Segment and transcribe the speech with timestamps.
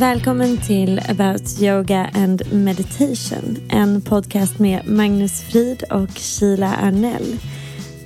[0.00, 3.56] Välkommen till About Yoga and Meditation.
[3.70, 7.36] En podcast med Magnus Frid och Sheila Arnell.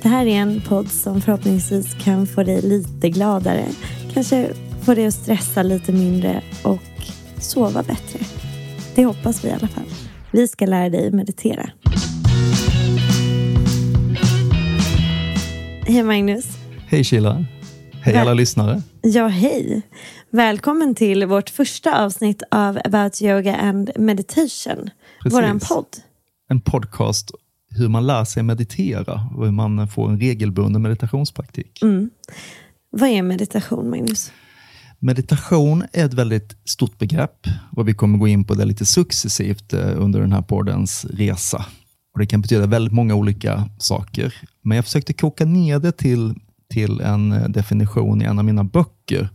[0.02, 3.64] Det här är en podd som förhoppningsvis kan få dig lite gladare.
[4.14, 4.48] Kanske
[4.82, 6.82] få dig att stressa lite mindre och
[7.38, 8.18] sova bättre.
[8.94, 9.88] Det hoppas vi i alla fall.
[10.32, 11.70] Vi ska lära dig meditera.
[15.86, 16.46] Hej Magnus.
[16.86, 17.44] Hej Sheila.
[18.04, 18.82] Hej alla lyssnare.
[19.02, 19.82] Ja, hej.
[20.30, 24.90] Välkommen till vårt första avsnitt av About Yoga and Meditation.
[25.22, 25.38] Precis.
[25.38, 25.86] Våran podd.
[26.50, 27.30] En podcast
[27.70, 31.82] hur man lär sig meditera och hur man får en regelbunden meditationspraktik.
[31.82, 32.10] Mm.
[32.90, 34.32] Vad är meditation, Magnus?
[34.98, 37.46] Meditation är ett väldigt stort begrepp
[37.76, 41.66] och vi kommer gå in på det lite successivt eh, under den här poddens resa.
[42.12, 46.34] Och Det kan betyda väldigt många olika saker, men jag försökte koka ner det till,
[46.68, 49.28] till en eh, definition i en av mina böcker.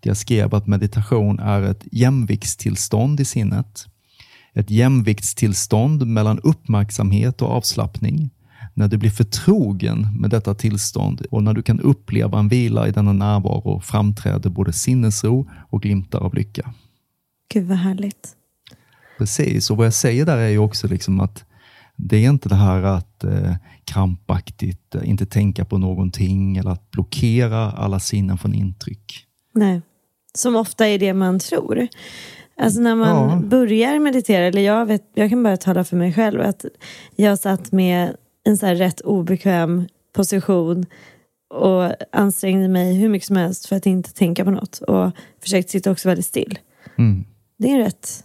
[0.00, 3.86] Där jag skrev att meditation är ett jämviktstillstånd i sinnet.
[4.54, 8.30] Ett jämviktstillstånd mellan uppmärksamhet och avslappning.
[8.74, 12.90] När du blir förtrogen med detta tillstånd och när du kan uppleva en vila i
[12.90, 16.74] denna närvaro framträder både sinnesro och glimtar av lycka.
[17.52, 18.28] Gud vad härligt.
[19.18, 21.44] Precis, och vad jag säger där är ju också liksom att
[21.96, 26.90] det är inte det här att eh, krampaktigt eh, inte tänka på någonting eller att
[26.90, 29.26] blockera alla sinnen från intryck.
[29.54, 29.80] Nej,
[30.34, 31.86] som ofta är det man tror.
[32.56, 33.36] Alltså när man Ja.
[33.46, 36.64] börjar meditera, eller jag, vet, jag kan bara tala för mig själv, att
[37.16, 40.86] jag satt med en så rätt obekväm position
[41.54, 45.10] och ansträngde mig hur mycket som helst för att inte tänka på något och
[45.42, 46.58] försökte sitta också väldigt still.
[46.98, 47.24] Mm.
[47.58, 48.24] Det är en rätt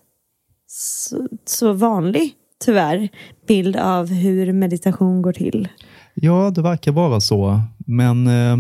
[0.67, 2.33] så, så vanlig,
[2.65, 3.09] tyvärr,
[3.47, 5.67] bild av hur meditation går till.
[6.13, 7.61] Ja, det verkar vara så.
[7.77, 8.57] Men eh,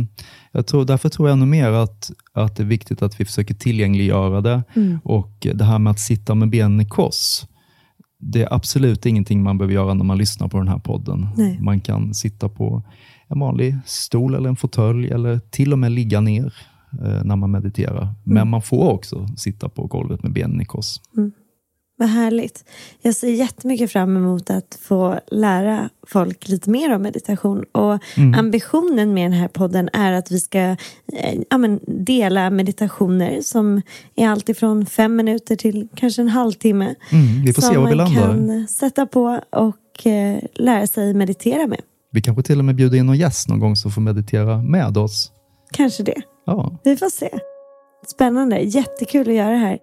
[0.51, 3.53] jag tror, därför tror jag ännu mer att, att det är viktigt att vi försöker
[3.53, 4.63] tillgängliggöra det.
[5.03, 7.45] Och det här med att sitta med benen i kors,
[8.19, 11.27] det är absolut ingenting man behöver göra när man lyssnar på den här podden.
[11.37, 11.59] Nej.
[11.61, 12.83] Man kan sitta på
[13.27, 16.53] en vanlig stol eller en fåtölj eller till och med ligga ner
[17.03, 18.15] eh, när man mediterar.
[18.23, 20.99] Men man får också sitta på golvet med benen i kors.
[21.99, 22.65] Vad härligt.
[23.01, 27.63] Jag ser jättemycket fram emot att få lära folk lite mer om meditation.
[27.71, 27.99] Och
[28.37, 30.75] ambitionen med den här podden är att vi ska eh,
[31.49, 33.81] ja, men dela meditationer som
[34.15, 36.95] är allt ifrån fem minuter till kanske en halvtimme.
[37.11, 38.21] Mm, vi får som se var vi man landar.
[38.21, 41.81] kan sätta på och eh, lära sig meditera med.
[42.11, 44.97] Vi kanske till och med bjuder in någon gäst någon gång som får meditera med
[44.97, 45.31] oss.
[45.71, 46.21] Kanske det.
[46.45, 47.29] Ja, Vi får se.
[48.07, 48.59] Spännande.
[48.59, 49.77] Jättekul att göra det här.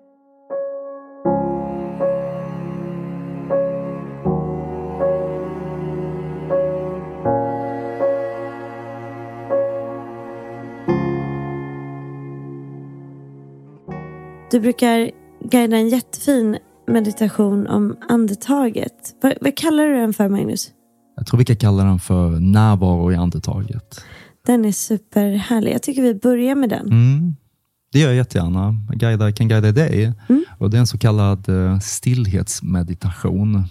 [14.56, 15.10] Du brukar
[15.50, 16.58] guida en jättefin
[16.88, 18.92] meditation om andetaget.
[19.22, 20.70] Vad, vad kallar du den för, Magnus?
[21.16, 24.04] jag tror vi kan kalla den för närvaro i andetaget.
[24.46, 25.74] Den är superhärlig.
[25.74, 26.86] Jag tycker vi börjar med den.
[26.86, 27.36] Mm.
[27.92, 28.74] Det gör jag jättegärna.
[28.88, 30.12] Jag guidar, kan guida dig.
[30.58, 33.64] Och det är en så kallad eh, stillhetsmeditation.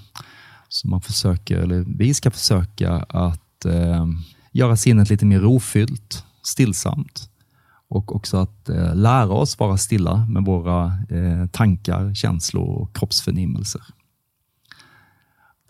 [0.70, 4.06] Så man försöker, eller vi ska försöka att eh,
[4.52, 7.30] göra sinnet lite mer rofyllt, stillsamt.
[7.88, 13.82] Och också att eh, lära oss vara stilla med våra eh, tankar, känslor och kroppsförnimmelser.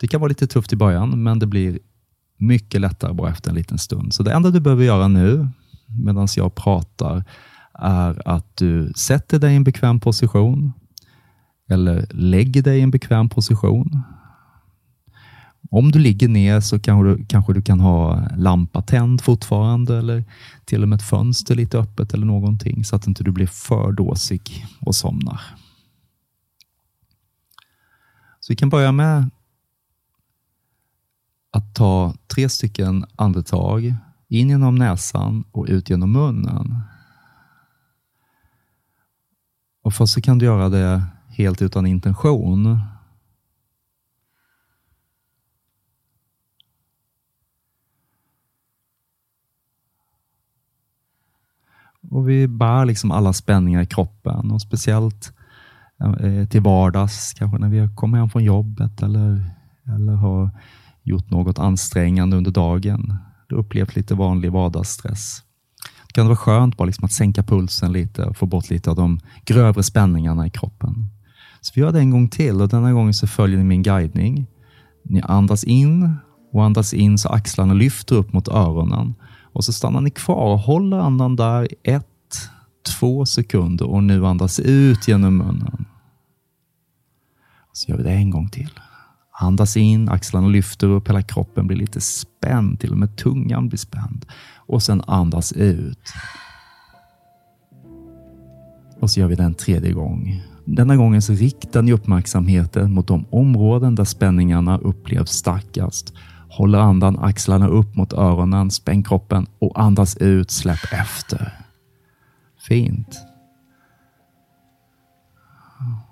[0.00, 1.78] Det kan vara lite tufft i början, men det blir
[2.36, 4.14] mycket lättare bara efter en liten stund.
[4.14, 5.48] Så det enda du behöver göra nu,
[5.86, 7.24] medan jag pratar,
[7.78, 10.72] är att du sätter dig i en bekväm position
[11.68, 14.02] eller lägger dig i en bekväm position.
[15.70, 20.24] Om du ligger ner så kanske du, kanske du kan ha lampa tänd fortfarande eller
[20.64, 23.92] till och med ett fönster lite öppet eller någonting så att inte du blir för
[23.92, 25.40] dåsig och somnar.
[28.40, 29.30] Så vi kan börja med
[31.50, 33.94] att ta tre stycken andetag
[34.28, 36.80] in genom näsan och ut genom munnen.
[39.82, 42.80] Och först så kan du göra det helt utan intention.
[52.10, 55.32] Och vi bär liksom alla spänningar i kroppen och speciellt
[56.20, 59.44] eh, till vardags, kanske när vi kommer hem från jobbet eller,
[59.94, 60.50] eller har
[61.02, 63.14] gjort något ansträngande under dagen.
[63.48, 65.42] Du har upplevt lite vanlig vardagsstress.
[66.06, 68.96] Det kan vara skönt bara liksom att sänka pulsen lite och få bort lite av
[68.96, 71.10] de grövre spänningarna i kroppen.
[71.60, 74.46] Så vi gör det en gång till och denna gången så följer ni min guidning.
[75.04, 76.16] Ni andas in
[76.52, 79.14] och andas in så axlarna lyfter upp mot öronen.
[79.56, 82.50] Och så stannar ni kvar och håller andan där i ett,
[82.98, 85.84] två sekunder och nu andas ut genom munnen.
[87.72, 88.70] Så gör vi det en gång till.
[89.32, 93.78] Andas in, axlarna lyfter upp, hela kroppen blir lite spänd, till och med tungan blir
[93.78, 94.26] spänd.
[94.56, 96.12] Och sen andas ut.
[99.00, 100.42] Och så gör vi det en tredje gång.
[100.64, 106.14] Denna gången så riktar ni uppmärksamheten mot de områden där spänningarna upplevs starkast.
[106.56, 111.52] Håller andan, axlarna upp mot öronen, spänn kroppen och andas ut, släpp efter.
[112.68, 113.18] Fint.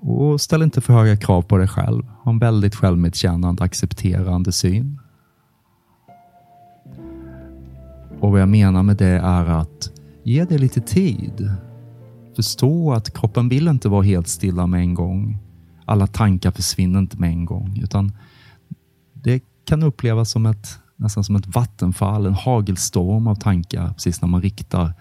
[0.01, 2.07] Och ställ inte för höga krav på dig själv.
[2.23, 5.01] Ha en väldigt självmedkännande, accepterande syn.
[8.21, 9.91] Och vad jag menar med det är att
[10.23, 11.51] ge dig lite tid.
[12.37, 15.39] Förstå att kroppen vill inte vara helt stilla med en gång.
[15.85, 18.13] Alla tankar försvinner inte med en gång, utan
[19.13, 24.29] det kan upplevas som ett, nästan som ett vattenfall, en hagelstorm av tankar precis när
[24.29, 24.93] man riktar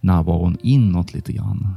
[0.00, 1.76] närvaron inåt lite grann.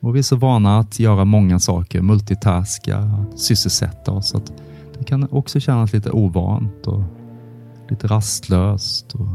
[0.00, 4.34] Och vi är så vana att göra många saker, multitaska, sysselsätta oss.
[4.34, 4.52] Att
[4.98, 7.02] det kan också kännas lite ovant och
[7.90, 9.14] lite rastlöst.
[9.14, 9.28] Och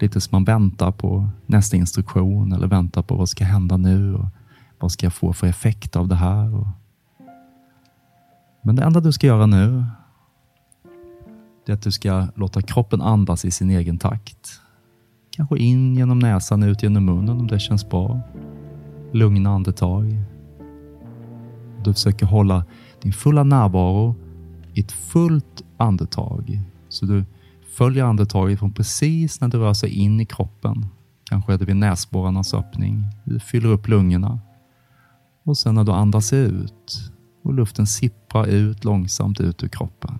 [0.00, 4.26] lite som man väntar på nästa instruktion eller väntar på vad ska hända nu och
[4.78, 6.54] vad ska jag få för effekt av det här.
[6.54, 6.66] Och
[8.66, 9.84] men det enda du ska göra nu
[11.66, 14.60] är att du ska låta kroppen andas i sin egen takt.
[15.30, 18.20] Kanske in genom näsan, ut genom munnen om det känns bra
[19.12, 20.22] lugna andetag.
[21.84, 22.64] Du försöker hålla
[23.02, 24.14] din fulla närvaro
[24.74, 26.60] i ett fullt andetag.
[26.88, 27.24] Så du
[27.76, 30.86] följer andetaget från precis när du rör sig in i kroppen.
[31.24, 33.04] Kanske är det vid näsborrarnas öppning.
[33.24, 34.40] Du fyller upp lungorna.
[35.44, 37.12] Och sen när du andas ut
[37.46, 40.18] och luften sipprar ut långsamt ut ur kroppen.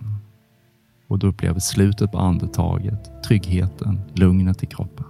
[1.09, 5.07] Och du upplever slutet på andetaget, tryggheten, lugnet i kroppen.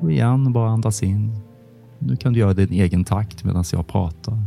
[0.00, 1.46] Och igen, bara andas in
[1.98, 4.42] nu kan du göra det i din egen takt medan jag pratar.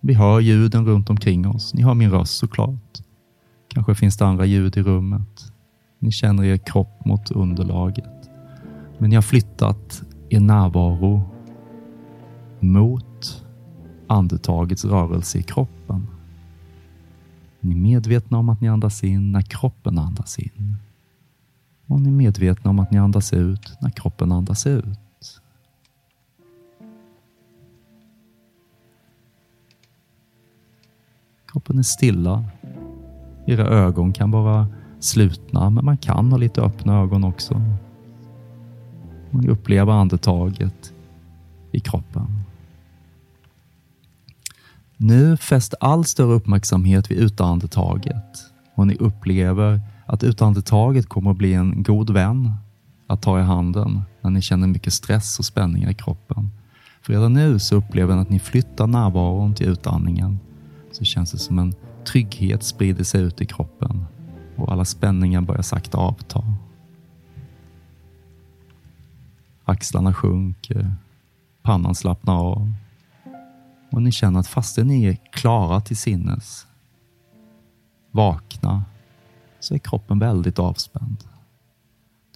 [0.00, 1.74] Vi hör ljuden runt omkring oss.
[1.74, 2.98] Ni hör min röst såklart.
[3.68, 5.52] Kanske finns det andra ljud i rummet.
[6.02, 8.30] Ni känner er kropp mot underlaget.
[8.98, 11.22] Men ni har flyttat er närvaro
[12.60, 13.44] mot
[14.06, 16.06] andetagets rörelse i kroppen.
[17.60, 20.76] Ni är medvetna om att ni andas in när kroppen andas in.
[21.86, 24.98] Och ni är medvetna om att ni andas ut när kroppen andas ut.
[31.46, 32.44] Kroppen är stilla.
[33.46, 34.66] Era ögon kan vara
[35.04, 37.62] slutna, men man kan ha lite öppna ögon också.
[39.30, 40.92] Man upplever andetaget
[41.72, 42.26] i kroppen.
[44.96, 51.54] Nu fäst all större uppmärksamhet vid utandetaget och ni upplever att utandetaget kommer att bli
[51.54, 52.52] en god vän
[53.06, 56.50] att ta i handen när ni känner mycket stress och spänningar i kroppen.
[57.02, 60.38] För redan nu så upplever ni att ni flyttar närvaron till utandningen.
[60.92, 61.74] Så känns det som en
[62.06, 64.04] trygghet sprider sig ut i kroppen
[64.56, 66.44] och alla spänningar börjar sakta avta.
[69.64, 70.92] Axlarna sjunker,
[71.62, 72.72] pannan slappnar av
[73.90, 76.66] och ni känner att fastän ni är klara till sinnes,
[78.10, 78.84] vakna,
[79.60, 81.24] så är kroppen väldigt avspänd.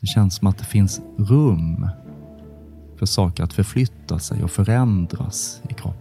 [0.01, 1.89] Det känns som att det finns rum
[2.97, 5.96] för saker att förflytta sig och förändras i kroppen.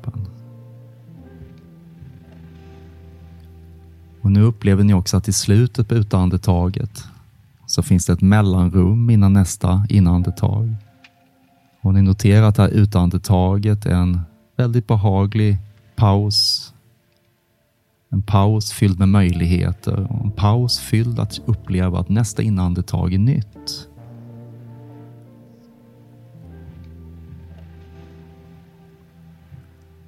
[4.35, 7.07] Nu upplever ni också att i slutet på utandetaget
[7.65, 10.75] så finns det ett mellanrum innan nästa inandetag.
[11.81, 14.19] Och ni noterar att det här utandetaget är en
[14.55, 15.57] väldigt behaglig
[15.95, 16.73] paus.
[18.09, 23.19] En paus fylld med möjligheter och en paus fylld att uppleva att nästa inandetag är
[23.19, 23.87] nytt.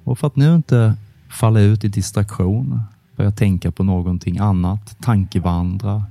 [0.04, 0.94] Och för att nu inte
[1.30, 2.82] falla ut i distraktion,
[3.18, 6.04] börja tänka på någonting annat, tankevandra,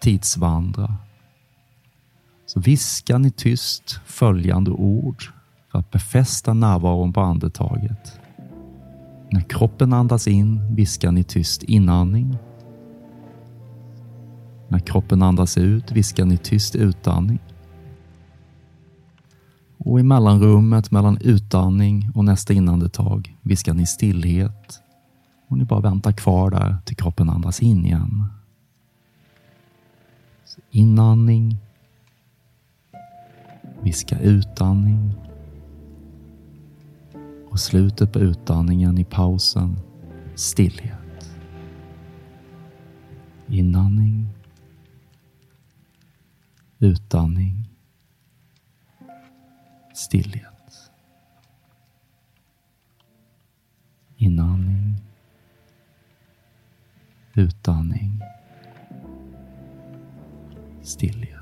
[0.00, 0.96] tidsvandra,
[2.46, 5.24] så viskar ni tyst följande ord
[5.70, 8.20] för att befästa närvaron på andetaget.
[9.30, 12.36] När kroppen andas in viskar ni tyst inandning.
[14.68, 17.38] När kroppen andas ut viskar ni tyst utandning.
[19.78, 24.82] Och i mellanrummet mellan utandning och nästa inandetag viskar ni stillhet
[25.52, 28.24] och ni bara väntar kvar där till kroppen andas in igen.
[30.44, 31.56] Så inandning,
[33.82, 35.12] viska utandning
[37.50, 39.78] och slutet på utandningen i pausen
[40.34, 41.36] stillhet.
[43.46, 44.28] Inandning.
[46.78, 47.68] Utandning.
[49.94, 50.90] Stillhet.
[54.16, 54.51] Inandning.
[57.34, 58.20] Utandning.
[60.82, 61.38] Stillhet.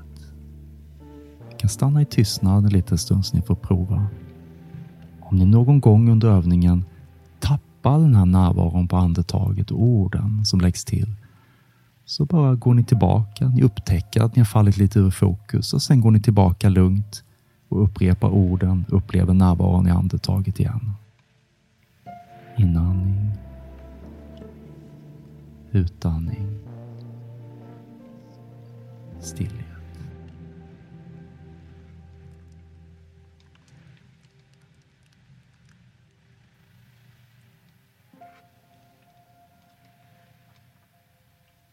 [1.49, 4.07] Vi kan stanna i tystnad en liten stund så ni får prova.
[5.21, 6.85] Om ni någon gång under övningen
[7.39, 11.15] tappar den här närvaron på andetaget och orden som läggs till
[12.05, 13.47] så bara går ni tillbaka.
[13.47, 17.23] Ni upptäcker att ni har fallit lite ur fokus och sen går ni tillbaka lugnt
[17.69, 20.91] och upprepar orden, upplever närvaron i andetaget igen.
[22.57, 23.50] Inandning.
[25.73, 26.59] Utandning.
[29.19, 29.65] Stillhet.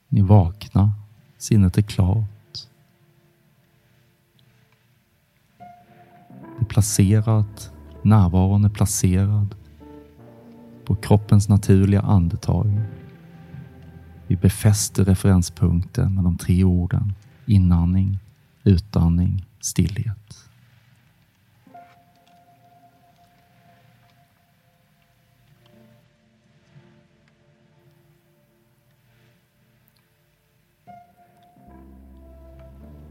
[0.08, 0.90] Ni vaknar,
[1.38, 2.24] sinnet är klart.
[5.58, 9.54] Det är placerat, närvaron är placerad
[10.84, 12.80] på kroppens naturliga andetag.
[14.28, 17.12] Vi befäster referenspunkten med de tre orden
[17.46, 18.18] inandning,
[18.64, 20.48] utandning, stillhet.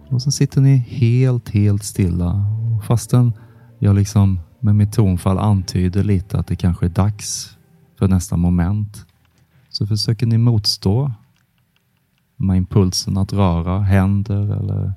[0.09, 2.45] Och så sitter ni helt, helt stilla.
[2.87, 3.33] Fastän
[3.79, 7.57] jag liksom med mitt tonfall antyder lite att det kanske är dags
[7.95, 9.05] för nästa moment.
[9.77, 11.11] Så försöker ni motstå
[12.35, 14.93] med impulsen att röra händer eller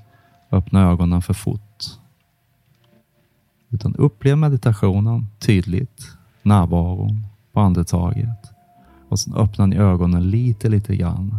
[0.50, 1.84] öppna ögonen för fort.
[3.68, 8.52] Utan upplev meditationen tydligt, närvaron på andetaget.
[9.08, 11.38] Och sen öppnar ni ögonen lite, lite grann.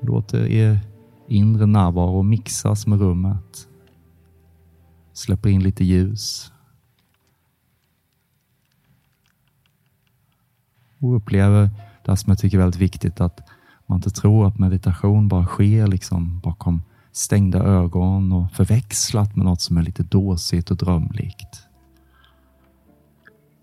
[0.00, 0.80] Låter er
[1.28, 3.68] inre närvaro mixas med rummet.
[5.12, 6.52] Släpper in lite ljus.
[10.98, 11.70] Och upplever
[12.04, 13.40] det som jag tycker är väldigt viktigt att
[13.86, 19.60] man inte tror att meditation bara sker liksom bakom stängda ögon och förväxlat med något
[19.60, 21.66] som är lite dåsigt och drömlikt.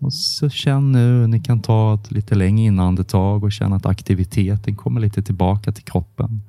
[0.00, 4.76] Och så känn nu, ni kan ta ett lite längre inandetag och känna att aktiviteten
[4.76, 6.42] kommer lite tillbaka till kroppen.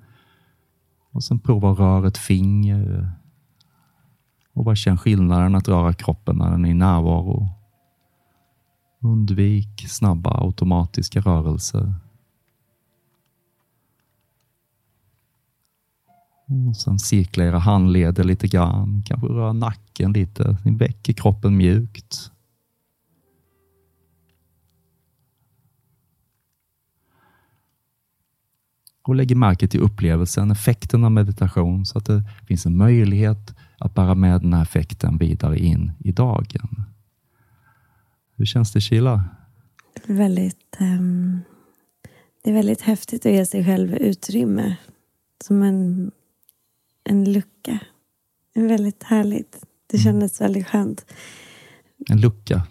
[1.12, 3.12] Och sen prova att röra ett finger.
[4.54, 7.50] Och bara känn skillnaden att röra kroppen när den är i närvaro.
[9.00, 11.94] Undvik snabba automatiska rörelser.
[16.48, 19.04] Och sen cirkla era handleder lite grann.
[19.06, 20.58] Kanske röra nacken lite.
[20.66, 22.32] Ni väcker kroppen mjukt.
[29.10, 33.96] och lägger märke till upplevelsen, effekten av meditation så att det finns en möjlighet att
[33.96, 36.84] bära med den här effekten vidare in i dagen.
[38.40, 39.24] Hur känns det Sheila?
[40.06, 41.42] Väldigt, um,
[42.44, 44.76] det är väldigt häftigt att ge sig själv utrymme.
[45.44, 46.12] Som en,
[47.04, 47.80] en lucka.
[48.56, 49.66] Väldigt härligt.
[49.88, 50.04] Det mm.
[50.04, 51.06] kändes väldigt skönt.
[52.10, 52.68] En lucka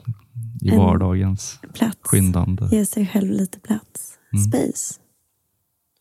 [0.63, 1.99] i en vardagens plats.
[2.01, 2.69] skyndande.
[2.71, 4.19] Ge sig själv lite plats.
[4.33, 4.45] Mm.
[4.45, 5.01] Space.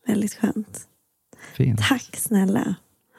[0.06, 0.88] Väldigt skönt.
[1.56, 1.80] Fint.
[1.80, 2.74] Tack snälla.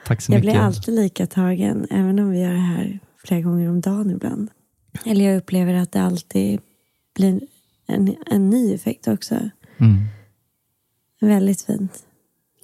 [0.06, 0.54] Tack så jag mycket.
[0.54, 4.50] blir alltid lika tagen, även om vi gör det här flera gånger om dagen ibland.
[5.06, 6.60] Eller jag upplever att det alltid
[7.16, 7.42] blir
[7.88, 9.36] en, en ny effekt också.
[9.78, 9.98] Mm.
[11.22, 12.04] Väldigt fint.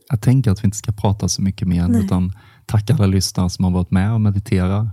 [0.09, 2.05] Jag tänker att vi inte ska prata så mycket mer, Nej.
[2.05, 2.31] utan
[2.65, 4.87] tacka alla lyssnare som har varit med och mediterat.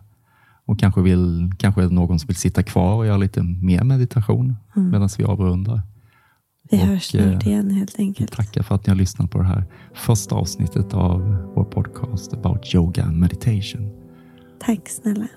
[0.64, 3.84] Och kanske, vill, kanske är det någon som vill sitta kvar och göra lite mer
[3.84, 4.90] meditation mm.
[4.90, 5.82] medan vi avrundar.
[6.70, 8.32] Vi och, hörs snart eh, igen helt enkelt.
[8.32, 11.20] Tackar för att ni har lyssnat på det här första avsnittet av
[11.54, 13.90] vår podcast about yoga and meditation.
[14.60, 15.28] Tack snälla.